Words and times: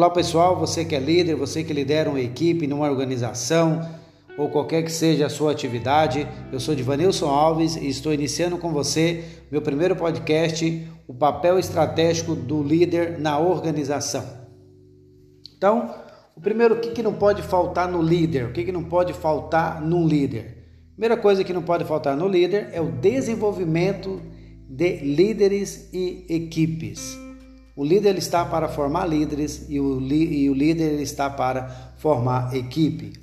Olá 0.00 0.08
pessoal, 0.08 0.58
você 0.58 0.82
que 0.82 0.96
é 0.96 0.98
líder, 0.98 1.34
você 1.34 1.62
que 1.62 1.74
lidera 1.74 2.08
uma 2.08 2.22
equipe 2.22 2.66
numa 2.66 2.88
organização 2.88 3.86
ou 4.38 4.48
qualquer 4.48 4.82
que 4.82 4.90
seja 4.90 5.26
a 5.26 5.28
sua 5.28 5.52
atividade, 5.52 6.26
eu 6.50 6.58
sou 6.58 6.74
Divanilson 6.74 7.28
Alves 7.28 7.76
e 7.76 7.86
estou 7.86 8.10
iniciando 8.10 8.56
com 8.56 8.72
você 8.72 9.22
meu 9.52 9.60
primeiro 9.60 9.94
podcast, 9.94 10.88
o 11.06 11.12
papel 11.12 11.58
estratégico 11.58 12.34
do 12.34 12.62
líder 12.62 13.20
na 13.20 13.38
organização. 13.38 14.24
Então, 15.54 15.94
o 16.34 16.40
primeiro, 16.40 16.76
o 16.76 16.80
que, 16.80 16.92
que 16.92 17.02
não 17.02 17.12
pode 17.12 17.42
faltar 17.42 17.86
no 17.86 18.00
líder? 18.00 18.46
O 18.46 18.52
que, 18.54 18.64
que 18.64 18.72
não 18.72 18.84
pode 18.84 19.12
faltar 19.12 19.82
num 19.82 20.08
líder? 20.08 20.64
Primeira 20.92 21.18
coisa 21.18 21.44
que 21.44 21.52
não 21.52 21.62
pode 21.62 21.84
faltar 21.84 22.16
no 22.16 22.26
líder 22.26 22.70
é 22.72 22.80
o 22.80 22.90
desenvolvimento 22.90 24.18
de 24.66 24.96
líderes 24.96 25.90
e 25.92 26.24
equipes. 26.26 27.18
O 27.80 27.84
líder 27.84 28.18
está 28.18 28.44
para 28.44 28.68
formar 28.68 29.06
líderes 29.06 29.64
e 29.66 29.80
o, 29.80 29.98
e 30.02 30.50
o 30.50 30.52
líder 30.52 31.00
está 31.00 31.30
para 31.30 31.94
formar 31.96 32.54
equipe. 32.54 33.14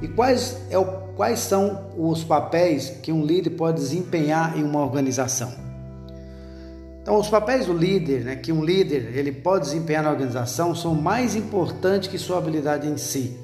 E 0.00 0.08
quais, 0.08 0.56
é 0.70 0.78
o, 0.78 0.86
quais 1.14 1.40
são 1.40 1.92
os 1.98 2.24
papéis 2.24 2.88
que 3.02 3.12
um 3.12 3.22
líder 3.22 3.50
pode 3.50 3.78
desempenhar 3.78 4.58
em 4.58 4.62
uma 4.62 4.80
organização? 4.80 5.52
Então, 7.02 7.18
os 7.18 7.28
papéis 7.28 7.66
do 7.66 7.74
líder, 7.74 8.24
né, 8.24 8.36
que 8.36 8.50
um 8.50 8.64
líder 8.64 9.14
ele 9.14 9.30
pode 9.30 9.66
desempenhar 9.66 10.02
na 10.02 10.12
organização, 10.12 10.74
são 10.74 10.94
mais 10.94 11.36
importantes 11.36 12.08
que 12.08 12.16
sua 12.16 12.38
habilidade 12.38 12.88
em 12.88 12.96
si. 12.96 13.38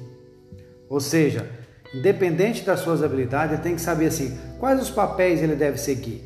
Ou 0.89 0.99
seja, 0.99 1.47
independente 1.93 2.63
das 2.63 2.79
suas 2.79 3.03
habilidades, 3.03 3.53
ele 3.53 3.61
tem 3.61 3.75
que 3.75 3.81
saber 3.81 4.07
assim, 4.07 4.35
quais 4.59 4.81
os 4.81 4.89
papéis 4.89 5.39
ele 5.39 5.55
deve 5.55 5.77
seguir. 5.77 6.23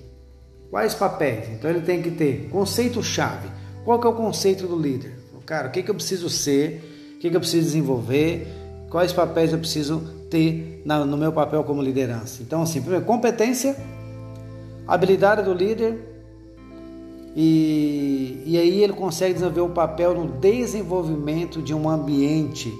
Quais 0.72 0.94
papéis? 0.94 1.50
Então 1.50 1.70
ele 1.70 1.82
tem 1.82 2.02
que 2.02 2.12
ter 2.12 2.48
conceito-chave. 2.50 3.65
Qual 3.86 4.00
que 4.00 4.08
é 4.08 4.10
o 4.10 4.14
conceito 4.14 4.68
do 4.68 4.76
líder? 4.76 5.14
Cara, 5.46 5.68
o 5.68 5.72
que, 5.72 5.84
que 5.84 5.92
eu 5.92 5.96
preciso 5.96 6.28
ser? 6.28 7.14
O 7.16 7.20
que, 7.20 7.30
que 7.30 7.36
eu 7.36 7.40
preciso 7.40 7.64
desenvolver? 7.64 8.48
Quais 8.90 9.14
papéis 9.14 9.54
eu 9.54 9.60
preciso 9.60 10.02
ter 10.30 10.82
no 10.84 11.16
meu 11.16 11.32
papel 11.32 11.64
como 11.64 11.84
liderança? 11.84 12.42
Então, 12.42 12.64
assim, 12.64 12.82
primeiro, 12.82 13.06
competência, 13.06 13.78
habilidade 14.88 15.44
do 15.44 15.54
líder, 15.54 16.00
e, 17.36 18.42
e 18.46 18.58
aí 18.58 18.82
ele 18.82 18.94
consegue 18.94 19.34
desenvolver 19.34 19.62
o 19.62 19.70
papel 19.70 20.16
no 20.16 20.28
desenvolvimento 20.40 21.62
de 21.62 21.74
um 21.74 21.88
ambiente 21.88 22.74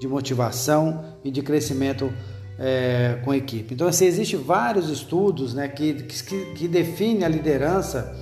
de 0.00 0.08
motivação 0.08 1.04
e 1.22 1.30
de 1.30 1.42
crescimento 1.42 2.10
é, 2.58 3.18
com 3.24 3.32
a 3.32 3.36
equipe. 3.36 3.74
Então, 3.74 3.88
assim, 3.88 4.06
existem 4.06 4.40
vários 4.40 4.88
estudos 4.88 5.52
né, 5.52 5.68
que, 5.68 5.92
que, 5.94 6.54
que 6.54 6.68
definem 6.68 7.24
a 7.24 7.28
liderança 7.28 8.16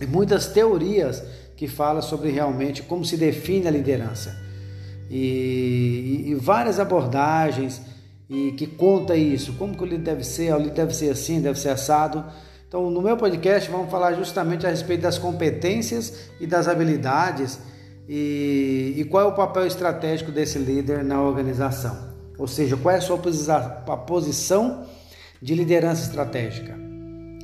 e 0.00 0.06
muitas 0.06 0.46
teorias 0.46 1.22
que 1.56 1.66
falam 1.66 2.02
sobre 2.02 2.30
realmente 2.30 2.82
como 2.82 3.04
se 3.04 3.16
define 3.16 3.66
a 3.66 3.70
liderança. 3.70 4.36
E, 5.08 6.24
e, 6.26 6.30
e 6.30 6.34
várias 6.34 6.78
abordagens 6.78 7.80
e 8.28 8.52
que 8.52 8.66
conta 8.66 9.16
isso, 9.16 9.52
como 9.54 9.76
que 9.76 9.82
o 9.82 9.86
líder 9.86 10.02
deve 10.02 10.24
ser, 10.24 10.52
o 10.52 10.58
líder 10.58 10.74
deve 10.74 10.94
ser 10.94 11.10
assim, 11.10 11.40
deve 11.40 11.58
ser 11.58 11.70
assado. 11.70 12.24
Então, 12.68 12.90
no 12.90 13.00
meu 13.00 13.16
podcast, 13.16 13.70
vamos 13.70 13.90
falar 13.90 14.14
justamente 14.14 14.66
a 14.66 14.70
respeito 14.70 15.02
das 15.02 15.18
competências 15.18 16.30
e 16.40 16.46
das 16.46 16.66
habilidades 16.66 17.58
e, 18.08 18.94
e 18.96 19.04
qual 19.04 19.24
é 19.24 19.26
o 19.26 19.34
papel 19.34 19.66
estratégico 19.66 20.32
desse 20.32 20.58
líder 20.58 21.04
na 21.04 21.22
organização. 21.22 22.14
Ou 22.36 22.48
seja, 22.48 22.76
qual 22.76 22.94
é 22.94 22.98
a 22.98 23.00
sua 23.00 23.16
posição 23.16 24.84
de 25.40 25.54
liderança 25.54 26.02
estratégica 26.02 26.85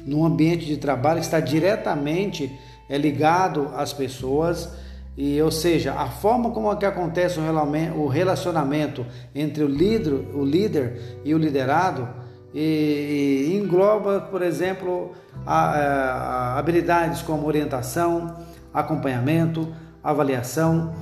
num 0.07 0.25
ambiente 0.25 0.67
de 0.67 0.77
trabalho 0.77 1.21
que 1.21 1.27
está 1.27 1.41
diretamente 1.41 2.59
é, 2.89 2.99
ligado 2.99 3.71
às 3.77 3.93
pessoas 3.93 4.69
e, 5.17 5.41
ou 5.43 5.51
seja, 5.51 5.93
a 5.93 6.07
forma 6.09 6.51
como 6.51 6.73
é 6.73 6.77
que 6.77 6.87
acontece 6.87 7.39
o 7.39 8.07
relacionamento 8.07 9.05
entre 9.35 9.63
o 9.63 9.69
líder, 9.69 10.13
o 10.35 10.45
líder 10.45 11.21
e 11.25 11.35
o 11.35 11.39
liderado 11.39 12.09
e, 12.55 13.51
e 13.51 13.57
engloba, 13.57 14.21
por 14.21 14.43
exemplo, 14.43 15.13
a, 15.47 15.71
a, 15.71 16.59
habilidades 16.59 17.23
como 17.23 17.47
orientação, 17.47 18.37
acompanhamento, 18.73 19.69
avaliação, 20.03 20.95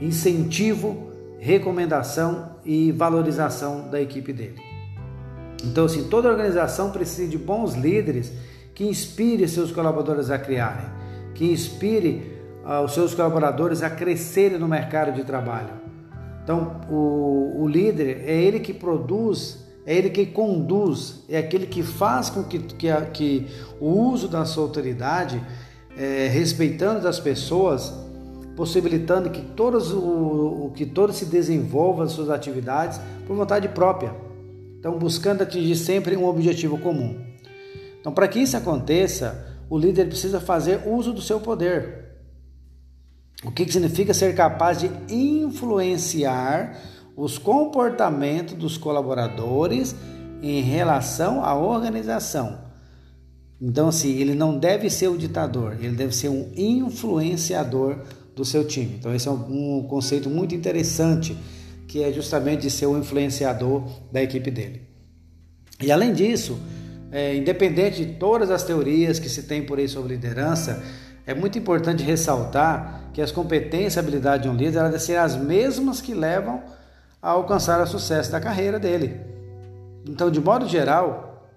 incentivo, 0.00 1.08
recomendação 1.38 2.50
e 2.64 2.92
valorização 2.92 3.88
da 3.90 4.00
equipe 4.00 4.32
dele. 4.32 4.67
Então, 5.64 5.86
assim, 5.86 6.04
toda 6.04 6.28
organização 6.28 6.90
precisa 6.90 7.28
de 7.28 7.36
bons 7.36 7.74
líderes 7.74 8.32
que 8.74 8.84
inspire 8.84 9.48
seus 9.48 9.72
colaboradores 9.72 10.30
a 10.30 10.38
criarem, 10.38 10.86
que 11.34 11.50
inspire 11.50 12.38
uh, 12.64 12.84
os 12.84 12.94
seus 12.94 13.12
colaboradores 13.12 13.82
a 13.82 13.90
crescerem 13.90 14.58
no 14.58 14.68
mercado 14.68 15.12
de 15.12 15.24
trabalho. 15.24 15.70
Então, 16.44 16.80
o, 16.88 17.62
o 17.62 17.68
líder 17.68 18.22
é 18.24 18.40
ele 18.40 18.60
que 18.60 18.72
produz, 18.72 19.66
é 19.84 19.94
ele 19.96 20.10
que 20.10 20.26
conduz, 20.26 21.24
é 21.28 21.38
aquele 21.38 21.66
que 21.66 21.82
faz 21.82 22.30
com 22.30 22.44
que, 22.44 22.58
que, 22.58 22.88
que 23.12 23.46
o 23.80 23.86
uso 23.86 24.28
da 24.28 24.44
sua 24.44 24.62
autoridade, 24.62 25.42
é, 25.96 26.28
respeitando 26.28 27.08
as 27.08 27.18
pessoas, 27.18 27.92
possibilitando 28.56 29.28
que 29.30 29.42
todos, 29.42 29.92
o, 29.92 30.70
que 30.74 30.86
todos 30.86 31.16
se 31.16 31.24
desenvolvam 31.24 32.04
as 32.04 32.12
suas 32.12 32.30
atividades 32.30 33.00
por 33.26 33.36
vontade 33.36 33.68
própria. 33.68 34.27
Então, 34.78 34.98
buscando 34.98 35.42
atingir 35.42 35.76
sempre 35.76 36.16
um 36.16 36.24
objetivo 36.24 36.78
comum. 36.78 37.18
Então, 38.00 38.12
para 38.12 38.28
que 38.28 38.38
isso 38.38 38.56
aconteça, 38.56 39.58
o 39.68 39.78
líder 39.78 40.06
precisa 40.06 40.40
fazer 40.40 40.82
uso 40.86 41.12
do 41.12 41.20
seu 41.20 41.40
poder. 41.40 42.06
O 43.44 43.50
que 43.50 43.70
significa 43.70 44.14
ser 44.14 44.34
capaz 44.34 44.80
de 44.80 44.90
influenciar 45.12 46.78
os 47.16 47.36
comportamentos 47.36 48.54
dos 48.54 48.78
colaboradores 48.78 49.94
em 50.42 50.60
relação 50.62 51.44
à 51.44 51.54
organização. 51.54 52.66
Então, 53.60 53.88
assim, 53.88 54.12
ele 54.16 54.34
não 54.34 54.56
deve 54.56 54.88
ser 54.88 55.08
o 55.08 55.18
ditador, 55.18 55.76
ele 55.80 55.96
deve 55.96 56.14
ser 56.14 56.28
um 56.28 56.52
influenciador 56.56 57.98
do 58.36 58.44
seu 58.44 58.64
time. 58.64 58.94
Então, 58.98 59.12
esse 59.12 59.26
é 59.26 59.30
um, 59.32 59.84
conceito 59.88 60.30
muito 60.30 60.54
interessante, 60.54 61.36
que 61.88 62.04
é 62.04 62.12
justamente 62.12 62.60
de 62.60 62.70
ser 62.70 62.86
o 62.86 62.96
influenciador 62.96 63.82
da 64.12 64.22
equipe 64.22 64.50
dele. 64.50 64.82
E 65.80 65.90
além 65.90 66.12
disso, 66.12 66.60
é, 67.10 67.34
independente 67.34 68.04
de 68.04 68.12
todas 68.14 68.50
as 68.50 68.62
teorias 68.62 69.18
que 69.18 69.28
se 69.28 69.44
tem 69.44 69.64
por 69.64 69.78
aí 69.78 69.88
sobre 69.88 70.14
liderança, 70.14 70.82
é 71.26 71.34
muito 71.34 71.58
importante 71.58 72.02
ressaltar 72.02 73.10
que 73.12 73.22
as 73.22 73.32
competências 73.32 73.96
e 73.96 73.98
habilidades 73.98 74.42
de 74.42 74.48
um 74.48 74.54
líder 74.54 74.82
devem 74.82 74.98
ser 74.98 75.16
as 75.16 75.34
mesmas 75.34 76.00
que 76.00 76.12
levam 76.12 76.62
a 77.22 77.30
alcançar 77.30 77.80
o 77.82 77.86
sucesso 77.86 78.30
da 78.30 78.38
carreira 78.38 78.78
dele. 78.78 79.18
Então, 80.06 80.30
de 80.30 80.40
modo 80.40 80.68
geral, 80.68 81.48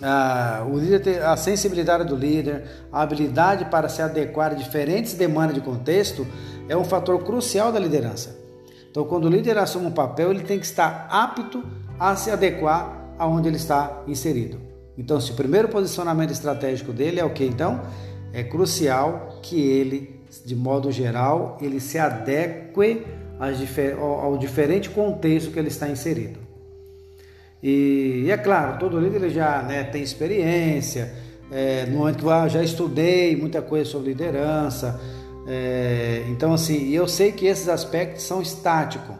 ah, 0.00 0.64
o 0.70 0.78
líder, 0.78 1.22
a 1.24 1.36
sensibilidade 1.36 2.04
do 2.04 2.16
líder, 2.16 2.64
a 2.92 3.02
habilidade 3.02 3.64
para 3.66 3.88
se 3.88 4.00
adequar 4.00 4.52
a 4.52 4.54
diferentes 4.54 5.14
demandas 5.14 5.54
de 5.54 5.60
contexto 5.60 6.26
é 6.68 6.76
um 6.76 6.84
fator 6.84 7.22
crucial 7.24 7.72
da 7.72 7.78
liderança. 7.78 8.39
Então, 8.90 9.04
quando 9.04 9.26
o 9.26 9.28
líder 9.28 9.56
assume 9.56 9.86
um 9.86 9.92
papel, 9.92 10.30
ele 10.30 10.42
tem 10.42 10.58
que 10.58 10.66
estar 10.66 11.06
apto 11.10 11.64
a 11.98 12.16
se 12.16 12.30
adequar 12.30 13.14
aonde 13.18 13.48
ele 13.48 13.56
está 13.56 14.02
inserido. 14.08 14.58
Então, 14.98 15.20
se 15.20 15.30
o 15.30 15.34
primeiro 15.34 15.68
posicionamento 15.68 16.32
estratégico 16.32 16.92
dele 16.92 17.20
é 17.20 17.24
o 17.24 17.30
que 17.30 17.44
então? 17.44 17.82
É 18.32 18.42
crucial 18.42 19.38
que 19.42 19.60
ele, 19.60 20.20
de 20.44 20.56
modo 20.56 20.90
geral, 20.90 21.56
ele 21.60 21.78
se 21.80 21.98
adeque 21.98 23.06
ao 23.98 24.36
diferente 24.36 24.90
contexto 24.90 25.50
que 25.50 25.58
ele 25.58 25.68
está 25.68 25.88
inserido. 25.88 26.38
E, 27.62 28.26
é 28.30 28.36
claro, 28.36 28.78
todo 28.78 28.98
líder 28.98 29.30
já 29.30 29.62
né, 29.62 29.84
tem 29.84 30.02
experiência, 30.02 31.14
é, 31.50 31.84
no 31.86 31.98
momento 31.98 32.24
que 32.24 32.48
já 32.48 32.62
estudei 32.62 33.36
muita 33.36 33.60
coisa 33.60 33.90
sobre 33.90 34.10
liderança. 34.10 35.00
É, 35.52 36.26
então, 36.28 36.52
assim, 36.52 36.90
eu 36.90 37.08
sei 37.08 37.32
que 37.32 37.44
esses 37.44 37.68
aspectos 37.68 38.22
são 38.22 38.40
estáticos 38.40 39.16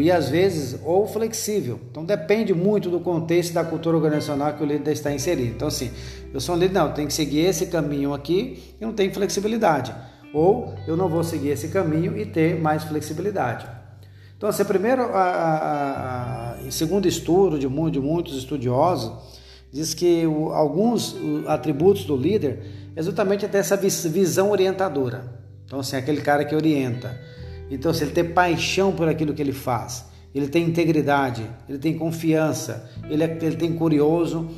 e 0.00 0.12
às 0.12 0.28
vezes 0.28 0.78
ou 0.84 1.08
flexível. 1.08 1.80
Então 1.90 2.04
depende 2.04 2.54
muito 2.54 2.88
do 2.88 3.00
contexto 3.00 3.52
da 3.52 3.64
cultura 3.64 3.96
organizacional 3.96 4.52
que 4.54 4.62
o 4.62 4.66
líder 4.66 4.92
está 4.92 5.12
inserido. 5.12 5.50
Então, 5.56 5.66
assim, 5.66 5.90
eu 6.32 6.38
sou 6.38 6.54
um 6.54 6.58
líder, 6.58 6.74
não, 6.74 6.92
tenho 6.92 7.08
que 7.08 7.14
seguir 7.14 7.40
esse 7.40 7.66
caminho 7.66 8.14
aqui 8.14 8.74
e 8.80 8.84
não 8.84 8.92
tenho 8.92 9.12
flexibilidade. 9.12 9.92
Ou 10.32 10.72
eu 10.86 10.96
não 10.96 11.08
vou 11.08 11.24
seguir 11.24 11.48
esse 11.48 11.66
caminho 11.66 12.16
e 12.16 12.24
ter 12.24 12.60
mais 12.60 12.84
flexibilidade. 12.84 13.66
Então, 14.36 14.48
assim, 14.48 14.64
primeiro, 14.64 15.02
a, 15.02 15.22
a, 15.24 16.52
a, 16.52 16.70
segundo 16.70 17.08
estudo 17.08 17.58
de, 17.58 17.66
de 17.90 18.00
muitos 18.00 18.36
estudiosos, 18.36 19.12
diz 19.72 19.94
que 19.94 20.24
o, 20.28 20.52
alguns 20.52 21.16
atributos 21.48 22.04
do 22.04 22.16
líder 22.16 22.87
exatamente 22.98 23.46
até 23.46 23.58
essa 23.58 23.76
visão 23.76 24.50
orientadora. 24.50 25.24
Então, 25.64 25.80
assim, 25.80 25.96
aquele 25.96 26.20
cara 26.20 26.44
que 26.44 26.54
orienta. 26.54 27.18
Então, 27.70 27.92
se 27.92 28.04
ele 28.04 28.12
tem 28.12 28.24
paixão 28.24 28.92
por 28.92 29.08
aquilo 29.08 29.34
que 29.34 29.42
ele 29.42 29.52
faz, 29.52 30.06
ele 30.34 30.48
tem 30.48 30.64
integridade, 30.64 31.48
ele 31.68 31.78
tem 31.78 31.96
confiança, 31.96 32.90
ele, 33.08 33.22
é, 33.22 33.38
ele 33.42 33.56
tem 33.56 33.74
curioso, 33.74 34.48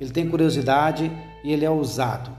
ele 0.00 0.10
tem 0.10 0.28
curiosidade 0.28 1.10
e 1.44 1.52
ele 1.52 1.64
é 1.64 1.70
ousado. 1.70 2.30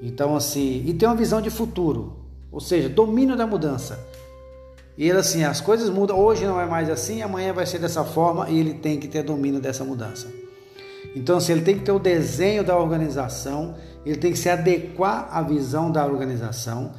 Então, 0.00 0.34
assim, 0.34 0.84
e 0.86 0.92
tem 0.92 1.08
uma 1.08 1.14
visão 1.14 1.40
de 1.40 1.50
futuro, 1.50 2.16
ou 2.50 2.60
seja, 2.60 2.88
domínio 2.88 3.36
da 3.36 3.46
mudança. 3.46 3.98
E 4.96 5.08
ele 5.08 5.18
assim, 5.18 5.42
as 5.42 5.60
coisas 5.60 5.88
mudam, 5.88 6.18
hoje 6.18 6.44
não 6.44 6.60
é 6.60 6.66
mais 6.66 6.90
assim, 6.90 7.22
amanhã 7.22 7.52
vai 7.52 7.64
ser 7.64 7.78
dessa 7.78 8.04
forma 8.04 8.50
e 8.50 8.58
ele 8.58 8.74
tem 8.74 8.98
que 8.98 9.08
ter 9.08 9.22
domínio 9.22 9.60
dessa 9.60 9.84
mudança. 9.84 10.28
Então, 11.14 11.38
assim, 11.38 11.52
ele 11.52 11.62
tem 11.62 11.78
que 11.78 11.84
ter 11.84 11.92
o 11.92 11.98
desenho 11.98 12.62
da 12.62 12.76
organização, 12.76 13.74
ele 14.04 14.16
tem 14.16 14.32
que 14.32 14.38
se 14.38 14.48
adequar 14.48 15.28
à 15.30 15.42
visão 15.42 15.90
da 15.90 16.04
organização, 16.06 16.92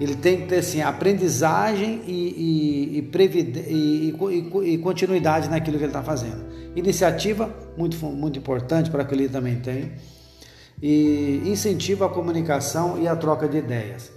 ele 0.00 0.14
tem 0.14 0.42
que 0.42 0.46
ter 0.46 0.58
assim, 0.58 0.80
aprendizagem 0.80 2.02
e, 2.06 3.00
e, 3.00 3.10
e, 4.10 4.72
e 4.74 4.78
continuidade 4.78 5.48
naquilo 5.48 5.76
que 5.76 5.84
ele 5.84 5.90
está 5.90 6.02
fazendo. 6.02 6.44
Iniciativa, 6.76 7.52
muito, 7.76 7.96
muito 8.06 8.38
importante 8.38 8.90
para 8.90 9.04
que 9.04 9.14
ele 9.14 9.28
também 9.28 9.56
tenha. 9.56 9.90
E 10.80 11.42
incentiva 11.44 12.06
a 12.06 12.08
comunicação 12.08 13.02
e 13.02 13.08
a 13.08 13.16
troca 13.16 13.48
de 13.48 13.58
ideias. 13.58 14.12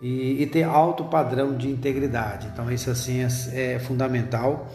E, 0.00 0.42
e 0.42 0.46
ter 0.46 0.62
alto 0.62 1.04
padrão 1.04 1.56
de 1.56 1.68
integridade. 1.68 2.48
Então, 2.52 2.70
isso 2.70 2.88
assim 2.90 3.24
é, 3.24 3.74
é 3.74 3.78
fundamental. 3.80 4.68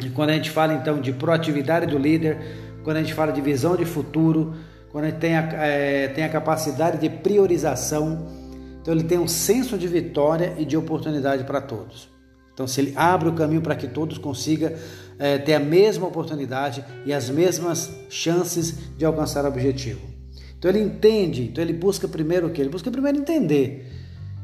E 0.00 0.10
quando 0.10 0.30
a 0.30 0.32
gente 0.32 0.50
fala 0.50 0.74
então 0.74 1.00
de 1.00 1.12
proatividade 1.12 1.86
do 1.86 1.98
líder, 1.98 2.38
quando 2.82 2.96
a 2.96 3.00
gente 3.00 3.14
fala 3.14 3.30
de 3.30 3.40
visão 3.40 3.76
de 3.76 3.84
futuro, 3.84 4.54
quando 4.92 5.06
gente 5.06 5.18
tem 5.18 5.34
a, 5.34 5.40
é, 5.54 6.08
tem 6.08 6.22
a 6.22 6.28
capacidade 6.28 6.98
de 6.98 7.08
priorização, 7.08 8.26
então 8.80 8.92
ele 8.92 9.04
tem 9.04 9.18
um 9.18 9.26
senso 9.26 9.78
de 9.78 9.88
vitória 9.88 10.54
e 10.58 10.64
de 10.66 10.76
oportunidade 10.76 11.44
para 11.44 11.62
todos. 11.62 12.10
Então, 12.52 12.66
se 12.66 12.80
ele 12.80 12.92
abre 12.94 13.30
o 13.30 13.32
caminho 13.32 13.62
para 13.62 13.74
que 13.74 13.88
todos 13.88 14.18
consigam 14.18 14.70
é, 15.18 15.38
ter 15.38 15.54
a 15.54 15.60
mesma 15.60 16.06
oportunidade 16.06 16.84
e 17.06 17.12
as 17.12 17.30
mesmas 17.30 17.90
chances 18.10 18.74
de 18.98 19.04
alcançar 19.04 19.44
o 19.44 19.48
objetivo. 19.48 20.00
Então 20.58 20.70
ele 20.70 20.80
entende, 20.80 21.44
então 21.44 21.64
ele 21.64 21.72
busca 21.72 22.06
primeiro 22.06 22.46
o 22.46 22.50
que? 22.50 22.60
Ele 22.60 22.70
busca 22.70 22.90
primeiro 22.90 23.18
entender. 23.18 23.90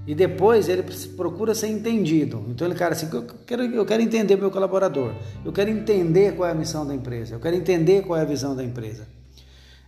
E 0.06 0.14
depois 0.14 0.68
ele 0.68 0.82
procura 1.16 1.54
ser 1.54 1.68
entendido. 1.68 2.44
Então 2.48 2.66
ele, 2.66 2.74
cara, 2.74 2.94
assim, 2.94 3.08
eu 3.12 3.22
quero, 3.46 3.62
eu 3.62 3.84
quero 3.84 4.02
entender 4.02 4.36
meu 4.36 4.50
colaborador. 4.50 5.12
Eu 5.44 5.52
quero 5.52 5.68
entender 5.68 6.34
qual 6.34 6.48
é 6.48 6.52
a 6.52 6.54
missão 6.54 6.86
da 6.86 6.94
empresa. 6.94 7.34
Eu 7.34 7.40
quero 7.40 7.54
entender 7.54 8.02
qual 8.02 8.18
é 8.18 8.22
a 8.22 8.24
visão 8.24 8.56
da 8.56 8.64
empresa. 8.64 9.06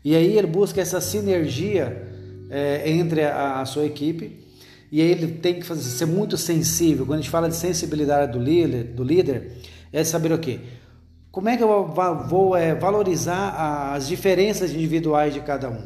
E 0.05 0.17
aí 0.17 0.37
ele 0.37 0.47
busca 0.47 0.81
essa 0.81 1.00
sinergia 1.00 2.08
é, 2.49 2.91
entre 2.91 3.23
a, 3.23 3.61
a, 3.61 3.67
sua 3.67 3.85
equipe. 3.85 4.44
E 4.91 5.00
aí 5.00 5.11
ele 5.11 5.29
tem 5.29 5.55
que 5.55 5.62
fazer, 5.67 5.82
ser 5.82 6.06
muito 6.06 6.37
sensível. 6.37 7.06
Quando 7.06 7.19
a 7.19 7.23
gente 7.23 7.31
fala 7.31 7.49
de 7.49 7.56
sensibilidade 7.56 8.32
do 8.32 8.38
líder, 8.38 8.85
do 8.85 9.05
líder 9.05 9.52
é 9.93 10.02
saber 10.02 10.32
o 10.32 10.38
quê? 10.38 10.61
Como 11.31 11.49
é 11.49 11.56
que 11.56 11.62
eu 11.62 11.87
vou 12.29 12.56
é, 12.56 12.75
valorizar 12.75 13.94
as 13.94 14.08
diferenças 14.08 14.73
individuais 14.73 15.32
de 15.32 15.41
cada 15.41 15.70
um? 15.70 15.85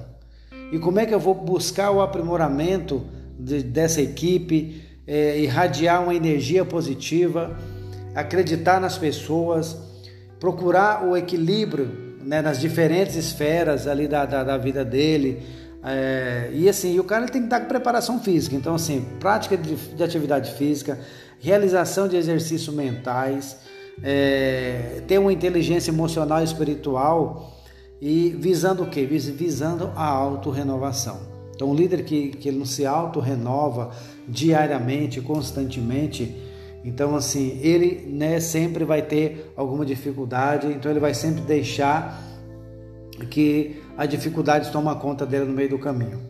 E 0.73 0.79
como 0.79 0.99
é 0.99 1.07
que 1.07 1.13
eu 1.13 1.21
vou 1.21 1.35
buscar 1.35 1.91
o 1.91 2.01
aprimoramento 2.01 3.05
de, 3.39 3.63
dessa 3.63 4.01
equipe, 4.01 4.83
é, 5.07 5.39
irradiar 5.39 6.03
uma 6.03 6.15
energia 6.15 6.65
positiva, 6.65 7.59
acreditar 8.15 8.81
nas 8.81 8.97
pessoas, 8.97 9.77
procurar 10.41 11.07
o 11.07 11.17
equilíbrio 11.17 12.04
né, 12.25 12.41
nas 12.41 12.61
diferentes 12.61 13.17
esferas 13.17 13.87
ali 13.87 14.09
da, 14.09 14.25
da, 14.25 14.43
da 14.43 14.57
vida 14.57 14.85
dele. 14.85 15.43
É, 15.83 16.51
e 16.53 16.69
assim, 16.69 16.99
o 16.99 17.05
cara 17.05 17.27
tem 17.27 17.43
que 17.43 17.47
estar 17.47 17.61
com 17.61 17.67
preparação 17.67 18.21
física. 18.21 18.57
Então, 18.57 18.75
assim, 18.75 19.05
prática 19.21 19.57
de, 19.57 19.77
de 19.77 20.03
atividade 20.03 20.53
física, 20.55 20.99
realização 21.39 22.09
de 22.09 22.17
exercícios 22.17 22.75
mentais, 22.75 23.59
é, 24.03 25.03
ter 25.07 25.19
uma 25.19 25.33
inteligência 25.33 25.91
emocional 25.91 26.41
e 26.41 26.45
espiritual 26.45 27.53
e 28.01 28.31
visando 28.39 28.83
o 28.83 28.87
que? 28.87 29.05
Visando 29.05 29.91
a 29.95 30.07
autorrenovação. 30.07 31.21
Então, 31.55 31.71
um 31.71 31.75
líder 31.75 32.05
que, 32.05 32.31
que 32.31 32.49
ele 32.49 32.59
não 32.59 32.67
se 32.67 32.85
autorrenova 32.85 33.93
diariamente, 34.27 35.21
constantemente, 35.21 36.35
então 36.85 37.17
assim, 37.17 37.59
ele 37.63 38.07
né, 38.07 38.39
sempre 38.39 38.85
vai 38.85 39.01
ter 39.01 39.53
alguma 39.57 39.87
dificuldade, 39.87 40.67
então 40.67 40.91
ele 40.91 41.01
vai 41.01 41.15
sempre 41.15 41.41
deixar 41.41 42.23
que 43.31 43.83
a 43.97 44.05
dificuldade 44.05 44.71
toma 44.71 44.95
conta 44.97 45.25
dele 45.25 45.47
no 45.47 45.53
meio 45.53 45.71
do 45.71 45.79
caminho. 45.79 46.21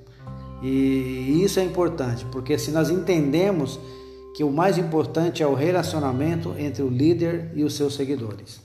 E 0.62 1.42
isso 1.42 1.58
é 1.58 1.64
importante, 1.64 2.24
porque 2.26 2.56
se 2.56 2.70
nós 2.70 2.88
entendemos 2.88 3.78
que 4.34 4.44
o 4.44 4.50
mais 4.50 4.78
importante 4.78 5.42
é 5.42 5.46
o 5.46 5.54
relacionamento 5.54 6.54
entre 6.58 6.82
o 6.82 6.88
líder 6.88 7.50
e 7.54 7.64
os 7.64 7.74
seus 7.74 7.94
seguidores. 7.94 8.60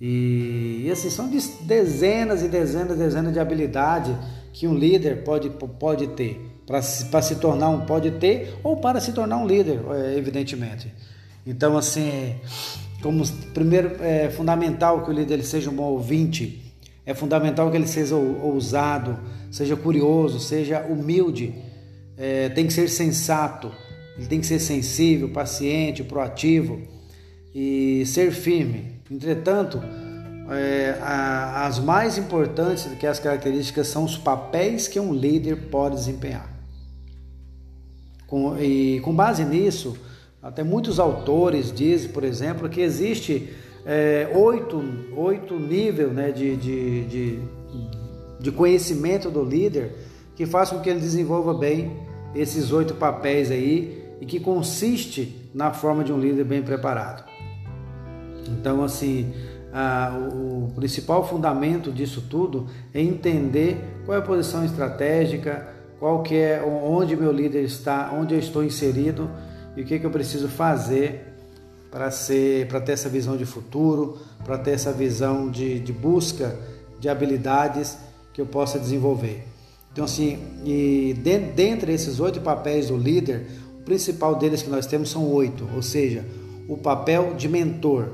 E, 0.00 0.82
e 0.84 0.90
assim, 0.90 1.08
são 1.08 1.30
dezenas 1.62 2.42
e 2.42 2.48
dezenas 2.48 2.96
e 2.96 2.98
dezenas 2.98 3.32
de 3.32 3.40
habilidades 3.40 4.14
que 4.52 4.66
um 4.66 4.74
líder 4.74 5.24
pode, 5.24 5.48
pode 5.50 6.08
ter 6.08 6.55
para 6.66 6.82
se, 6.82 7.36
tornar 7.36 7.68
um 7.68 7.82
pode 7.82 8.10
ter 8.12 8.54
ou 8.64 8.76
para 8.76 9.00
se 9.00 9.12
tornar 9.12 9.36
um 9.36 9.46
líder, 9.46 9.80
é, 9.90 10.18
evidentemente. 10.18 10.92
Então, 11.46 11.76
assim, 11.78 12.34
como 13.00 13.24
primeiro 13.54 14.02
é 14.02 14.28
fundamental 14.30 15.04
que 15.04 15.10
o 15.10 15.12
líder 15.12 15.34
ele 15.34 15.44
seja 15.44 15.70
um 15.70 15.74
bom 15.74 15.84
ouvinte, 15.84 16.74
é 17.04 17.14
fundamental 17.14 17.70
que 17.70 17.76
ele 17.76 17.86
seja 17.86 18.16
ousado, 18.16 19.16
seja 19.50 19.76
curioso, 19.76 20.40
seja 20.40 20.80
humilde, 20.80 21.54
é, 22.18 22.48
tem 22.48 22.66
que 22.66 22.72
ser 22.72 22.88
sensato, 22.88 23.70
ele 24.18 24.26
tem 24.26 24.40
que 24.40 24.46
ser 24.46 24.58
sensível, 24.58 25.28
paciente, 25.28 26.02
proativo 26.02 26.80
e 27.54 28.04
ser 28.06 28.32
firme. 28.32 28.96
Entretanto, 29.08 29.80
é, 30.50 30.98
a, 31.00 31.66
as 31.66 31.78
mais 31.78 32.18
importantes 32.18 32.88
que 32.98 33.06
as 33.06 33.20
características 33.20 33.86
são 33.86 34.04
os 34.04 34.18
papéis 34.18 34.88
que 34.88 34.98
um 34.98 35.14
líder 35.14 35.68
pode 35.70 35.94
desempenhar. 35.94 36.55
Com, 38.26 38.58
e 38.58 39.00
com 39.00 39.14
base 39.14 39.44
nisso, 39.44 39.96
até 40.42 40.62
muitos 40.62 40.98
autores 40.98 41.72
dizem, 41.72 42.10
por 42.10 42.24
exemplo, 42.24 42.68
que 42.68 42.80
existe 42.80 43.52
é, 43.84 44.28
oito, 44.34 44.82
oito 45.16 45.58
níveis 45.58 46.12
né, 46.12 46.32
de, 46.32 46.56
de, 46.56 47.04
de, 47.04 47.38
de 48.40 48.52
conhecimento 48.52 49.30
do 49.30 49.44
líder 49.44 49.92
que 50.34 50.44
façam 50.44 50.78
com 50.78 50.84
que 50.84 50.90
ele 50.90 51.00
desenvolva 51.00 51.54
bem 51.54 51.96
esses 52.34 52.72
oito 52.72 52.94
papéis 52.94 53.50
aí 53.50 54.04
e 54.20 54.26
que 54.26 54.40
consiste 54.40 55.50
na 55.54 55.72
forma 55.72 56.04
de 56.04 56.12
um 56.12 56.18
líder 56.18 56.44
bem 56.44 56.62
preparado. 56.62 57.24
Então, 58.48 58.82
assim, 58.84 59.32
a, 59.72 60.12
o 60.32 60.70
principal 60.74 61.26
fundamento 61.26 61.90
disso 61.92 62.24
tudo 62.28 62.66
é 62.92 63.00
entender 63.00 64.02
qual 64.04 64.16
é 64.16 64.20
a 64.20 64.24
posição 64.24 64.64
estratégica, 64.64 65.68
qual 65.98 66.22
que 66.22 66.34
é 66.34 66.62
onde 66.62 67.16
meu 67.16 67.32
líder 67.32 67.62
está, 67.62 68.12
onde 68.12 68.34
eu 68.34 68.38
estou 68.38 68.62
inserido 68.62 69.30
e 69.76 69.82
o 69.82 69.84
que, 69.84 69.98
que 69.98 70.06
eu 70.06 70.10
preciso 70.10 70.48
fazer 70.48 71.34
para 71.90 72.10
ser, 72.10 72.68
para 72.68 72.80
ter 72.80 72.92
essa 72.92 73.08
visão 73.08 73.36
de 73.36 73.46
futuro, 73.46 74.18
para 74.44 74.58
ter 74.58 74.72
essa 74.72 74.92
visão 74.92 75.50
de, 75.50 75.80
de 75.80 75.92
busca 75.92 76.58
de 77.00 77.08
habilidades 77.08 77.96
que 78.32 78.40
eu 78.40 78.46
possa 78.46 78.78
desenvolver. 78.78 79.46
Então, 79.92 80.04
assim, 80.04 80.38
e 80.64 81.14
dentre 81.54 81.92
esses 81.92 82.20
oito 82.20 82.40
papéis 82.40 82.88
do 82.88 82.96
líder, 82.96 83.46
principal 83.86 84.34
deles 84.34 84.62
que 84.62 84.68
nós 84.68 84.84
temos 84.84 85.08
são 85.08 85.32
oito, 85.32 85.66
ou 85.74 85.80
seja, 85.80 86.26
o 86.68 86.76
papel 86.76 87.34
de 87.34 87.48
mentor. 87.48 88.08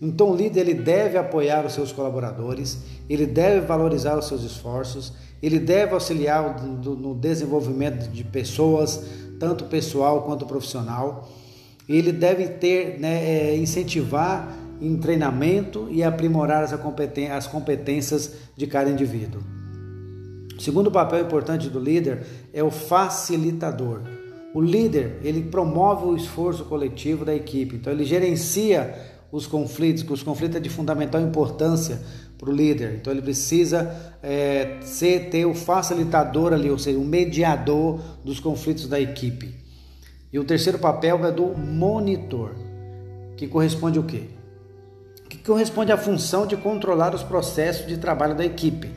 Então 0.00 0.30
o 0.30 0.34
líder 0.34 0.60
ele 0.60 0.74
deve 0.74 1.18
apoiar 1.18 1.64
os 1.66 1.74
seus 1.74 1.92
colaboradores, 1.92 2.78
ele 3.08 3.26
deve 3.26 3.60
valorizar 3.66 4.18
os 4.18 4.26
seus 4.26 4.42
esforços, 4.42 5.12
ele 5.42 5.58
deve 5.58 5.94
auxiliar 5.94 6.62
no 6.64 7.14
desenvolvimento 7.14 8.08
de 8.10 8.22
pessoas, 8.24 9.02
tanto 9.38 9.64
pessoal 9.64 10.22
quanto 10.22 10.44
profissional. 10.44 11.28
Ele 11.88 12.12
deve 12.12 12.46
ter, 12.46 13.00
né, 13.00 13.24
é, 13.24 13.56
incentivar 13.56 14.54
em 14.80 14.96
treinamento 14.96 15.88
e 15.90 16.02
aprimorar 16.02 16.64
as 16.64 17.46
competências 17.46 18.34
de 18.56 18.66
cada 18.66 18.90
indivíduo. 18.90 19.42
O 20.56 20.60
segundo 20.60 20.90
papel 20.90 21.20
importante 21.20 21.68
do 21.68 21.80
líder 21.80 22.22
é 22.52 22.62
o 22.62 22.70
facilitador. 22.70 24.00
O 24.54 24.60
líder, 24.60 25.18
ele 25.22 25.42
promove 25.44 26.06
o 26.06 26.16
esforço 26.16 26.64
coletivo 26.64 27.24
da 27.24 27.34
equipe, 27.34 27.76
então 27.76 27.92
ele 27.92 28.04
gerencia 28.04 28.94
os 29.32 29.46
conflitos, 29.46 30.02
que 30.02 30.12
os 30.12 30.22
conflitos 30.22 30.56
é 30.56 30.60
de 30.60 30.68
fundamental 30.68 31.20
importância 31.20 32.00
para 32.40 32.48
o 32.48 32.52
líder. 32.52 32.94
Então 32.94 33.12
ele 33.12 33.20
precisa 33.20 33.94
é, 34.22 34.78
ser, 34.80 35.28
ter 35.28 35.44
o 35.44 35.54
facilitador 35.54 36.54
ali, 36.54 36.70
ou 36.70 36.78
seja, 36.78 36.98
o 36.98 37.04
mediador 37.04 38.00
dos 38.24 38.40
conflitos 38.40 38.88
da 38.88 38.98
equipe. 38.98 39.54
E 40.32 40.38
o 40.38 40.44
terceiro 40.44 40.78
papel 40.78 41.24
é 41.26 41.30
do 41.30 41.48
monitor, 41.48 42.54
que 43.36 43.46
corresponde 43.46 43.98
o 43.98 44.04
quê? 44.04 44.22
Que 45.28 45.36
corresponde 45.38 45.92
à 45.92 45.98
função 45.98 46.46
de 46.46 46.56
controlar 46.56 47.14
os 47.14 47.22
processos 47.22 47.86
de 47.86 47.98
trabalho 47.98 48.34
da 48.34 48.44
equipe. 48.44 48.90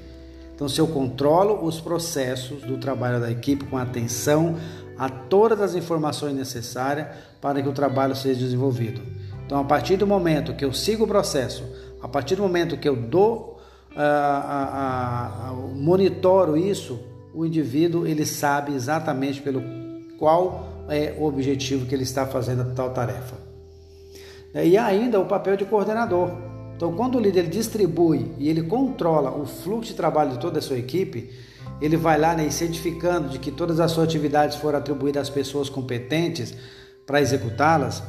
Então, 0.55 0.69
se 0.69 0.79
eu 0.79 0.88
controlo 0.88 1.65
os 1.65 1.81
processos 1.81 2.62
do 2.62 2.77
trabalho 2.77 3.19
da 3.19 3.29
equipe 3.29 3.65
com 3.65 3.77
atenção, 3.77 4.55
a 4.97 5.09
todas 5.09 5.59
as 5.59 5.75
informações 5.75 6.35
necessárias 6.35 7.07
para 7.41 7.62
que 7.62 7.67
o 7.67 7.73
trabalho 7.73 8.15
seja 8.15 8.39
desenvolvido. 8.39 9.01
Então, 9.45 9.59
a 9.59 9.63
partir 9.63 9.97
do 9.97 10.07
momento 10.07 10.53
que 10.53 10.63
eu 10.63 10.71
sigo 10.71 11.03
o 11.03 11.07
processo, 11.07 11.63
a 12.03 12.07
partir 12.10 12.36
do 12.36 12.43
momento 12.43 12.77
que 12.77 12.88
eu 12.88 12.98
dou, 12.98 13.62
uh, 13.95 15.53
uh, 15.53 15.53
uh, 15.53 15.74
monitoro 15.74 16.57
isso, 16.57 17.00
o 17.33 17.45
indivíduo 17.45 18.05
ele 18.05 18.25
sabe 18.25 18.74
exatamente 18.75 19.41
pelo 19.41 19.63
qual 20.19 20.86
é 20.89 21.15
o 21.17 21.24
objetivo 21.24 21.86
que 21.86 21.95
ele 21.95 22.03
está 22.03 22.27
fazendo 22.27 22.63
a 22.63 22.65
tal 22.65 22.89
tarefa. 22.89 23.38
E 24.53 24.77
ainda 24.77 25.17
o 25.17 25.25
papel 25.25 25.55
de 25.55 25.63
coordenador. 25.63 26.29
Então, 26.75 26.93
quando 26.93 27.17
o 27.17 27.22
líder 27.22 27.48
distribui 27.48 28.33
e 28.38 28.50
ele 28.50 28.63
controla 28.63 29.31
o 29.31 29.45
fluxo 29.45 29.91
de 29.91 29.95
trabalho 29.95 30.31
de 30.31 30.39
toda 30.39 30.60
a 30.60 30.62
sua 30.62 30.77
equipe, 30.77 31.31
ele 31.81 31.95
vai 31.95 32.19
lá 32.19 32.36
né, 32.36 32.50
certificando 32.50 33.29
de 33.29 33.39
que 33.39 33.50
todas 33.50 33.79
as 33.79 33.93
suas 33.93 34.10
atividades 34.10 34.57
foram 34.57 34.77
atribuídas 34.77 35.24
às 35.24 35.29
pessoas 35.29 35.69
competentes 35.69 36.53
para 37.05 37.22
executá-las 37.22 38.03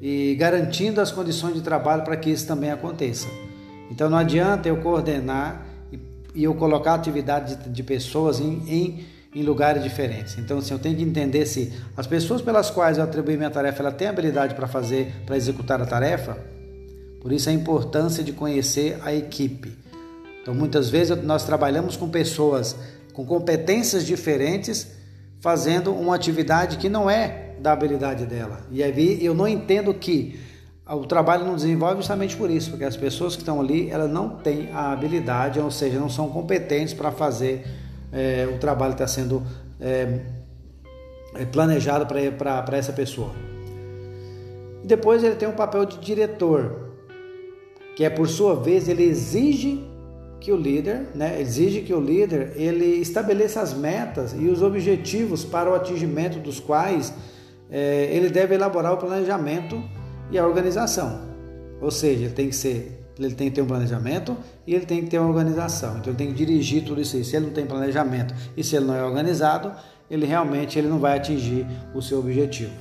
e 0.00 0.34
garantindo 0.34 1.00
as 1.00 1.10
condições 1.10 1.54
de 1.54 1.60
trabalho 1.60 2.02
para 2.02 2.16
que 2.16 2.30
isso 2.30 2.46
também 2.46 2.70
aconteça. 2.70 3.26
Então 3.90 4.10
não 4.10 4.18
adianta 4.18 4.68
eu 4.68 4.76
coordenar 4.78 5.66
e 6.34 6.44
eu 6.44 6.54
colocar 6.54 6.94
atividade 6.94 7.56
de, 7.56 7.70
de 7.70 7.82
pessoas 7.82 8.40
em, 8.40 8.62
em, 8.68 9.06
em, 9.34 9.42
lugares 9.42 9.82
diferentes. 9.82 10.36
Então 10.38 10.58
assim, 10.58 10.74
eu 10.74 10.78
tenho 10.78 10.96
que 10.96 11.02
entender 11.02 11.46
se 11.46 11.72
as 11.96 12.06
pessoas 12.06 12.42
pelas 12.42 12.70
quais 12.70 12.98
eu 12.98 13.04
atribuí 13.04 13.36
minha 13.36 13.50
tarefa 13.50 13.82
ela 13.82 13.92
tem 13.92 14.08
habilidade 14.08 14.54
para 14.54 14.66
fazer, 14.66 15.14
para 15.24 15.36
executar 15.36 15.80
a 15.80 15.86
tarefa. 15.86 16.36
Por 17.20 17.32
isso 17.32 17.48
a 17.48 17.52
importância 17.52 18.22
de 18.22 18.32
conhecer 18.32 18.98
a 19.02 19.14
equipe. 19.14 19.76
Então 20.42 20.54
muitas 20.54 20.90
vezes 20.90 21.22
nós 21.24 21.44
trabalhamos 21.44 21.96
com 21.96 22.08
pessoas 22.08 22.76
com 23.12 23.24
competências 23.24 24.04
diferentes 24.04 24.88
fazendo 25.40 25.94
uma 25.94 26.14
atividade 26.14 26.76
que 26.76 26.88
não 26.88 27.08
é 27.08 27.45
da 27.60 27.72
habilidade 27.72 28.26
dela. 28.26 28.60
E 28.70 28.82
aí 28.82 29.24
eu 29.24 29.34
não 29.34 29.46
entendo 29.46 29.92
que 29.94 30.38
o 30.88 31.04
trabalho 31.04 31.44
não 31.44 31.56
desenvolve 31.56 31.96
justamente 31.96 32.36
por 32.36 32.48
isso, 32.48 32.70
porque 32.70 32.84
as 32.84 32.96
pessoas 32.96 33.34
que 33.34 33.42
estão 33.42 33.60
ali, 33.60 33.90
elas 33.90 34.10
não 34.10 34.28
têm 34.28 34.70
a 34.72 34.92
habilidade, 34.92 35.58
ou 35.58 35.70
seja, 35.70 35.98
não 35.98 36.08
são 36.08 36.28
competentes 36.28 36.94
para 36.94 37.10
fazer 37.10 37.66
é, 38.12 38.48
o 38.54 38.58
trabalho 38.58 38.94
que 38.94 39.02
está 39.02 39.08
sendo 39.08 39.42
é, 39.80 40.20
é 41.34 41.44
planejado 41.44 42.06
para 42.06 42.76
essa 42.76 42.92
pessoa. 42.92 43.30
Depois 44.84 45.24
ele 45.24 45.34
tem 45.34 45.48
um 45.48 45.56
papel 45.56 45.84
de 45.84 45.98
diretor, 45.98 46.92
que 47.96 48.04
é 48.04 48.10
por 48.10 48.28
sua 48.28 48.54
vez 48.54 48.88
ele 48.88 49.02
exige 49.02 49.84
que 50.38 50.52
o 50.52 50.56
líder, 50.56 51.08
né, 51.12 51.40
exige 51.40 51.80
que 51.80 51.92
o 51.92 52.00
líder 52.00 52.52
ele 52.54 53.00
estabeleça 53.00 53.60
as 53.60 53.74
metas 53.74 54.32
e 54.38 54.46
os 54.46 54.62
objetivos 54.62 55.44
para 55.44 55.68
o 55.68 55.74
atingimento 55.74 56.38
dos 56.38 56.60
quais 56.60 57.12
é, 57.70 58.08
ele 58.12 58.28
deve 58.28 58.54
elaborar 58.54 58.92
o 58.92 58.96
planejamento 58.96 59.82
e 60.30 60.38
a 60.38 60.46
organização. 60.46 61.20
Ou 61.80 61.90
seja, 61.90 62.24
ele 62.24 62.34
tem 62.34 62.48
que 62.48 62.56
ser, 62.56 63.04
ele 63.18 63.34
tem 63.34 63.48
que 63.48 63.56
ter 63.56 63.62
um 63.62 63.66
planejamento 63.66 64.36
e 64.66 64.74
ele 64.74 64.86
tem 64.86 65.02
que 65.02 65.10
ter 65.10 65.18
uma 65.18 65.28
organização. 65.28 65.98
Então 65.98 66.10
ele 66.10 66.16
tem 66.16 66.28
que 66.28 66.34
dirigir 66.34 66.84
tudo 66.84 67.00
isso 67.00 67.16
aí. 67.16 67.24
Se 67.24 67.36
ele 67.36 67.46
não 67.46 67.52
tem 67.52 67.66
planejamento 67.66 68.34
e 68.56 68.64
se 68.64 68.76
ele 68.76 68.86
não 68.86 68.94
é 68.94 69.02
organizado, 69.02 69.72
ele 70.10 70.26
realmente 70.26 70.78
ele 70.78 70.88
não 70.88 70.98
vai 70.98 71.16
atingir 71.16 71.66
o 71.94 72.00
seu 72.00 72.18
objetivo. 72.18 72.72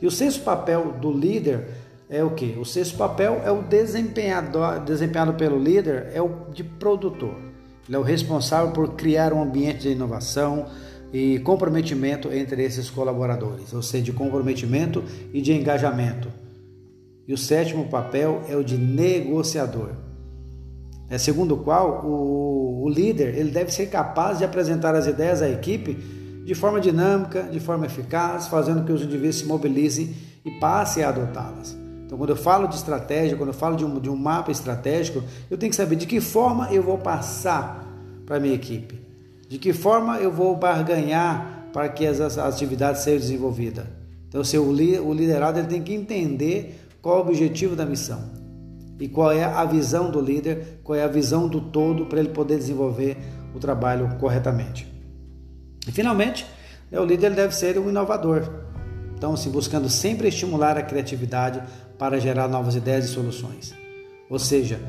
E 0.00 0.06
o 0.06 0.10
sexto 0.10 0.42
papel 0.42 0.92
do 0.92 1.12
líder 1.12 1.68
é 2.08 2.24
o 2.24 2.30
que? 2.30 2.56
O 2.58 2.64
sexto 2.64 2.96
papel 2.96 3.42
é 3.44 3.50
o 3.50 3.62
desempenhador, 3.62 4.80
desempenhado 4.80 5.34
pelo 5.34 5.58
líder 5.58 6.08
é 6.14 6.22
o 6.22 6.46
de 6.52 6.64
produtor. 6.64 7.34
Ele 7.86 7.96
é 7.96 7.98
o 7.98 8.02
responsável 8.02 8.72
por 8.72 8.94
criar 8.94 9.32
um 9.32 9.42
ambiente 9.42 9.80
de 9.80 9.90
inovação, 9.90 10.66
e 11.12 11.38
comprometimento 11.40 12.32
entre 12.32 12.62
esses 12.62 12.88
colaboradores, 12.88 13.72
ou 13.72 13.82
seja, 13.82 14.04
de 14.04 14.12
comprometimento 14.12 15.02
e 15.32 15.40
de 15.40 15.52
engajamento. 15.52 16.28
E 17.26 17.32
o 17.32 17.38
sétimo 17.38 17.88
papel 17.88 18.42
é 18.48 18.56
o 18.56 18.64
de 18.64 18.76
negociador. 18.76 19.90
É 21.08 21.18
segundo 21.18 21.54
o 21.54 21.58
qual 21.58 22.04
o, 22.04 22.84
o 22.84 22.88
líder 22.88 23.36
ele 23.36 23.50
deve 23.50 23.72
ser 23.72 23.86
capaz 23.86 24.38
de 24.38 24.44
apresentar 24.44 24.94
as 24.94 25.06
ideias 25.06 25.42
à 25.42 25.48
equipe 25.48 25.94
de 26.44 26.54
forma 26.54 26.80
dinâmica, 26.80 27.42
de 27.42 27.60
forma 27.60 27.86
eficaz, 27.86 28.46
fazendo 28.46 28.84
que 28.84 28.92
os 28.92 29.02
indivíduos 29.02 29.38
se 29.38 29.44
mobilizem 29.44 30.14
e 30.44 30.50
passem 30.52 31.02
a 31.02 31.08
adotá-las. 31.08 31.76
Então, 32.06 32.18
quando 32.18 32.30
eu 32.30 32.36
falo 32.36 32.66
de 32.66 32.74
estratégia, 32.74 33.36
quando 33.36 33.50
eu 33.50 33.54
falo 33.54 33.76
de 33.76 33.84
um, 33.84 34.00
de 34.00 34.10
um 34.10 34.16
mapa 34.16 34.50
estratégico, 34.50 35.22
eu 35.48 35.56
tenho 35.56 35.70
que 35.70 35.76
saber 35.76 35.96
de 35.96 36.06
que 36.06 36.20
forma 36.20 36.72
eu 36.72 36.82
vou 36.82 36.98
passar 36.98 37.86
para 38.26 38.36
a 38.36 38.40
minha 38.40 38.54
equipe. 38.54 39.00
De 39.50 39.58
que 39.58 39.72
forma 39.72 40.18
eu 40.18 40.30
vou 40.30 40.54
barganhar 40.54 41.66
para 41.72 41.88
que 41.88 42.06
as, 42.06 42.38
atividades 42.38 43.02
sejam 43.02 43.18
desenvolvidas? 43.18 43.84
Então, 44.28 44.44
se 44.44 44.56
o, 44.56 44.72
liderado 44.72 45.58
ele 45.58 45.66
tem 45.66 45.82
que 45.82 45.92
entender 45.92 46.80
qual 47.02 47.16
é 47.16 47.18
o 47.18 47.22
objetivo 47.22 47.74
da 47.74 47.84
missão 47.84 48.30
e 49.00 49.08
qual 49.08 49.32
é 49.32 49.42
a 49.42 49.64
visão 49.64 50.08
do 50.08 50.20
líder, 50.20 50.78
qual 50.84 50.96
é 50.96 51.02
a 51.02 51.08
visão 51.08 51.48
do 51.48 51.60
todo 51.60 52.06
para 52.06 52.20
ele 52.20 52.28
poder 52.28 52.58
desenvolver 52.58 53.16
o 53.52 53.58
trabalho 53.58 54.16
corretamente. 54.20 54.86
E 55.84 55.90
finalmente, 55.90 56.46
né, 56.88 57.00
o 57.00 57.04
líder 57.04 57.34
deve 57.34 57.52
ser 57.52 57.76
um 57.76 57.88
inovador. 57.88 58.48
Então, 59.16 59.34
assim, 59.34 59.50
buscando 59.50 59.90
sempre 59.90 60.28
estimular 60.28 60.78
a 60.78 60.82
criatividade 60.82 61.60
para 61.98 62.20
gerar 62.20 62.46
novas 62.46 62.76
ideias 62.76 63.06
e 63.06 63.08
soluções. 63.08 63.74
Ou 64.30 64.38
seja, 64.38 64.80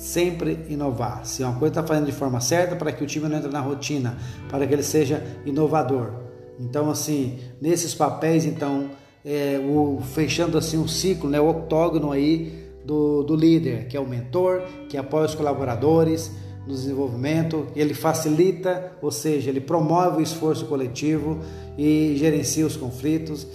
sempre 0.00 0.64
inovar. 0.70 1.26
Se 1.26 1.42
uma 1.42 1.52
coisa 1.52 1.72
está 1.72 1.82
fazendo 1.82 2.06
de 2.06 2.12
forma 2.12 2.40
certa, 2.40 2.74
para 2.74 2.90
que 2.90 3.04
o 3.04 3.06
time 3.06 3.28
não 3.28 3.36
entre 3.36 3.50
na 3.50 3.60
rotina, 3.60 4.16
para 4.48 4.66
que 4.66 4.72
ele 4.72 4.82
seja 4.82 5.22
inovador. 5.44 6.12
Então, 6.58 6.88
assim, 6.88 7.38
nesses 7.60 7.94
papéis, 7.94 8.46
então, 8.46 8.88
é, 9.22 9.60
o, 9.62 10.00
fechando 10.14 10.56
assim 10.56 10.78
um 10.78 10.88
ciclo, 10.88 11.28
né, 11.28 11.38
o 11.38 11.50
octógono 11.50 12.10
aí 12.12 12.66
do, 12.82 13.22
do 13.22 13.36
líder, 13.36 13.88
que 13.88 13.96
é 13.96 14.00
o 14.00 14.08
mentor, 14.08 14.62
que 14.88 14.96
apoia 14.96 15.26
os 15.26 15.34
colaboradores 15.34 16.30
no 16.66 16.72
desenvolvimento, 16.72 17.66
ele 17.76 17.92
facilita, 17.92 18.92
ou 19.02 19.10
seja, 19.10 19.50
ele 19.50 19.60
promove 19.60 20.20
o 20.20 20.22
esforço 20.22 20.64
coletivo 20.64 21.40
e 21.76 22.14
gerencia 22.16 22.66
os 22.66 22.76
conflitos 22.76 23.46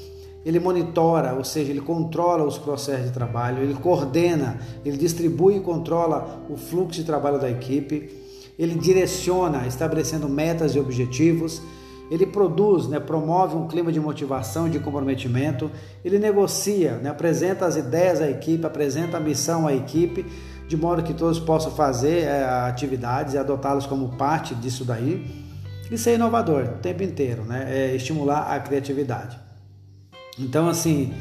ele 0.46 0.60
monitora, 0.60 1.34
ou 1.34 1.44
seja, 1.44 1.72
ele 1.72 1.82
controla 1.82 2.46
os 2.46 2.58
processos 2.58 3.06
de 3.06 3.12
trabalho, 3.12 3.64
ele 3.64 3.74
coordena, 3.74 4.60
ele 4.86 4.96
distribui 4.96 5.58
e 5.58 5.60
controla 5.60 6.46
o 6.48 6.56
fluxo 6.56 7.00
de 7.00 7.04
trabalho 7.04 7.40
da 7.40 7.50
equipe, 7.50 8.10
ele 8.58 8.76
direciona, 8.76 9.66
estabelecendo 9.66 10.30
metas 10.30 10.76
e 10.76 10.80
objetivos, 10.80 11.62
ele 12.12 12.28
produz, 12.28 12.88
né, 12.88 13.00
promove 13.00 13.56
um 13.56 13.68
clima 13.68 13.92
de 13.92 14.00
motivação, 14.00 14.70
de 14.70 14.78
comprometimento, 14.80 15.72
ele 16.04 16.20
negocia, 16.20 16.98
né, 16.98 17.10
apresenta 17.10 17.66
as 17.66 17.76
ideias 17.76 18.22
à 18.22 18.30
equipe, 18.30 18.64
apresenta 18.64 19.18
a 19.18 19.20
missão 19.20 19.66
à 19.66 19.74
equipe, 19.74 20.24
de 20.68 20.78
modo 20.78 21.02
que 21.02 21.14
todos 21.14 21.40
possam 21.40 21.72
fazer 21.72 22.24
é, 22.24 22.44
atividades 22.44 23.34
e 23.34 23.38
adotá-las 23.40 23.88
como 23.88 24.10
parte 24.10 24.54
disso 24.54 24.86
daí. 24.86 25.44
E 25.90 25.98
ser 25.98 26.16
inovador 26.16 26.64
o 26.64 26.78
tempo 26.80 27.04
inteiro, 27.04 27.44
né, 27.44 27.66
é 27.68 27.96
estimular 27.96 28.52
a 28.52 28.60
criatividade. 28.60 29.45
Então, 30.38 30.68
assim, 30.68 31.14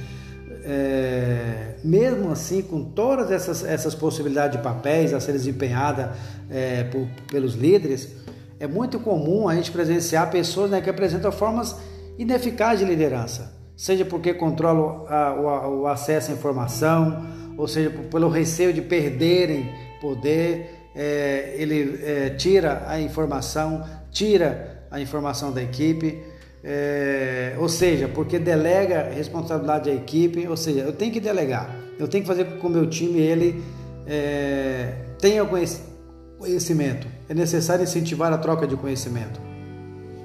é, 0.65 1.75
mesmo 1.85 2.33
assim, 2.33 2.63
com 2.63 2.83
todas 2.83 3.31
essas, 3.31 3.65
essas 3.65 3.95
possibilidades 3.95 4.57
de 4.57 4.63
papéis 4.63 5.13
a 5.13 5.21
serem 5.21 5.39
desempenhadas 5.39 6.17
é, 6.51 6.85
por, 6.85 7.07
pelos 7.31 7.55
líderes, 7.55 8.09
é 8.59 8.67
muito 8.67 8.99
comum 8.99 9.49
a 9.49 9.55
gente 9.55 9.71
presenciar 9.71 10.31
pessoas 10.31 10.71
né, 10.71 10.81
que 10.81 10.89
apresentam 10.89 11.31
formas 11.31 11.77
ineficazes 12.19 12.81
de 12.81 12.85
liderança, 12.87 13.53
seja 13.77 14.05
porque 14.05 14.33
controlam 14.33 15.05
a, 15.09 15.35
o, 15.35 15.83
o, 15.83 15.87
acesso 15.87 16.31
à 16.31 16.35
informação, 16.35 17.27
ou 17.59 17.69
seja, 17.69 17.91
pelo 18.11 18.29
receio 18.29 18.73
de 18.73 18.81
perderem 18.81 19.71
poder, 20.01 20.91
é, 20.95 21.55
ele 21.59 22.01
é, 22.05 22.31
tira 22.31 22.85
a 22.87 23.01
informação, 23.01 23.85
tira 24.11 24.87
a 24.91 25.01
informação 25.01 25.53
da 25.53 25.63
equipe. 25.63 26.23
É, 26.67 27.57
ou 27.59 27.69
seja, 27.69 28.09
porque 28.09 28.39
delega 28.39 29.11
responsabilidade 29.15 29.91
à 29.91 29.95
equipe, 29.95 30.49
ou 30.49 30.57
seja, 30.57 30.81
eu 30.81 30.95
tenho 30.95 31.13
que 31.13 31.21
delegar, 31.21 31.77
eu 31.99 32.09
tenho 32.09 32.23
que 32.23 32.27
fazer 32.27 32.47
com 32.47 32.59
que 32.59 32.67
o 32.67 32.71
meu 32.71 32.89
time 32.89 33.21
ele 33.21 33.63
é, 34.07 34.95
tenha 35.19 35.45
conhecimento. 36.39 37.07
É 37.29 37.35
necessário 37.35 37.85
incentivar 37.85 38.33
a 38.33 38.39
troca 38.39 38.67
de 38.67 38.77
conhecimento. 38.77 39.39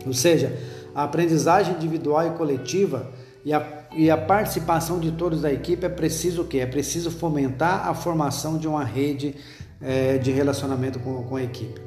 Ou 0.06 0.14
seja, 0.14 0.58
a 0.96 1.04
aprendizagem 1.04 1.76
individual 1.76 2.28
e 2.28 2.32
coletiva 2.32 3.12
e 3.44 3.54
a, 3.54 3.86
e 3.94 4.10
a 4.10 4.18
participação 4.18 4.98
de 4.98 5.12
todos 5.12 5.42
da 5.42 5.52
equipe 5.52 5.86
é 5.86 5.90
preciso 5.90 6.44
o 6.44 6.46
quê? 6.46 6.60
É 6.60 6.66
preciso 6.66 7.12
fomentar 7.12 7.88
a 7.88 7.94
formação 7.94 8.58
de 8.58 8.68
uma 8.68 8.84
rede 8.84 9.36
é, 9.82 10.18
de 10.18 10.32
relacionamento 10.32 11.00
com, 11.00 11.24
com 11.24 11.36
a 11.36 11.44
equipe. 11.44 11.82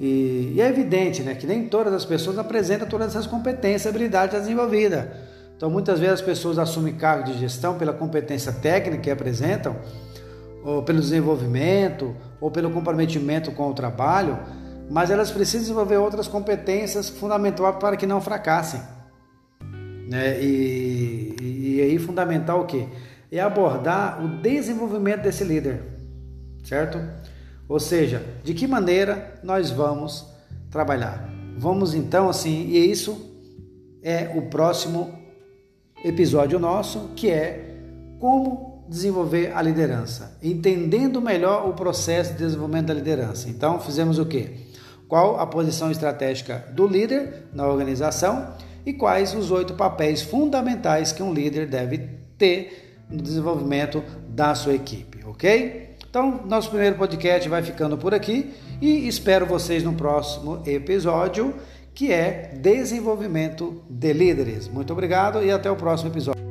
E, 0.00 0.54
e, 0.56 0.62
é 0.62 0.66
evidente 0.66 1.22
né, 1.22 1.34
que 1.34 1.46
nem 1.46 1.68
todas 1.68 1.92
as 1.92 2.06
pessoas 2.06 2.38
apresentam 2.38 2.88
todas 2.88 3.08
essas 3.08 3.26
competências 3.26 3.84
e 3.84 3.88
habilidades 3.90 4.40
desenvolvidas. 4.40 5.04
Então, 5.54 5.68
muitas 5.68 6.00
vezes 6.00 6.14
as 6.14 6.22
pessoas 6.22 6.58
assumem 6.58 6.94
cargo 6.94 7.24
de 7.24 7.38
gestão 7.38 7.76
pela 7.76 7.92
competência 7.92 8.50
técnica 8.50 9.02
que 9.02 9.10
apresentam, 9.10 9.76
ou 10.64 10.82
pelo 10.82 11.00
desenvolvimento, 11.00 12.16
ou 12.40 12.50
pelo 12.50 12.70
comprometimento 12.70 13.52
com 13.52 13.68
o 13.68 13.74
trabalho, 13.74 14.38
mas 14.88 15.10
elas 15.10 15.30
precisam 15.30 15.60
desenvolver 15.60 15.98
outras 15.98 16.26
competências 16.26 17.10
fundamentais 17.10 17.76
para 17.78 17.94
que 17.94 18.06
não 18.06 18.22
fracassem. 18.22 18.80
Né? 20.08 20.40
E, 20.40 21.36
e, 21.42 21.76
e 21.76 21.82
aí, 21.82 21.98
fundamental 21.98 22.62
o 22.62 22.64
quê? 22.64 22.88
É 23.30 23.38
abordar 23.38 24.24
o 24.24 24.40
desenvolvimento 24.40 25.20
desse 25.20 25.44
líder, 25.44 25.82
certo? 26.64 26.98
Ou 27.70 27.78
seja, 27.78 28.26
de 28.42 28.52
que 28.52 28.66
maneira 28.66 29.40
nós 29.44 29.70
vamos 29.70 30.26
trabalhar. 30.72 31.30
Vamos 31.56 31.94
então 31.94 32.28
assim, 32.28 32.66
e 32.66 32.90
isso 32.90 33.30
é 34.02 34.32
o 34.34 34.42
próximo 34.42 35.14
episódio 36.04 36.58
nosso, 36.58 37.10
que 37.14 37.30
é 37.30 37.76
como 38.18 38.84
desenvolver 38.88 39.52
a 39.54 39.62
liderança, 39.62 40.36
entendendo 40.42 41.22
melhor 41.22 41.68
o 41.68 41.74
processo 41.74 42.32
de 42.32 42.38
desenvolvimento 42.38 42.86
da 42.86 42.94
liderança. 42.94 43.48
Então, 43.48 43.78
fizemos 43.78 44.18
o 44.18 44.26
quê? 44.26 44.50
Qual 45.06 45.38
a 45.38 45.46
posição 45.46 45.92
estratégica 45.92 46.64
do 46.72 46.88
líder 46.88 47.44
na 47.54 47.68
organização 47.68 48.52
e 48.84 48.92
quais 48.92 49.32
os 49.32 49.52
oito 49.52 49.74
papéis 49.74 50.22
fundamentais 50.22 51.12
que 51.12 51.22
um 51.22 51.32
líder 51.32 51.68
deve 51.68 51.98
ter 52.36 53.04
no 53.08 53.22
desenvolvimento 53.22 54.02
da 54.28 54.56
sua 54.56 54.74
equipe, 54.74 55.24
ok? 55.24 55.89
Então, 56.10 56.40
nosso 56.44 56.70
primeiro 56.70 56.96
podcast 56.96 57.48
vai 57.48 57.62
ficando 57.62 57.96
por 57.96 58.12
aqui 58.12 58.52
e 58.82 59.06
espero 59.06 59.46
vocês 59.46 59.84
no 59.84 59.92
próximo 59.92 60.60
episódio, 60.66 61.54
que 61.94 62.12
é 62.12 62.50
Desenvolvimento 62.60 63.80
de 63.88 64.12
Líderes. 64.12 64.66
Muito 64.66 64.92
obrigado 64.92 65.40
e 65.40 65.52
até 65.52 65.70
o 65.70 65.76
próximo 65.76 66.10
episódio. 66.10 66.49